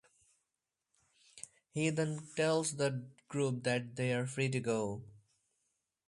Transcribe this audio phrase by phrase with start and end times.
[1.69, 5.03] He then tells the group that they are free to go.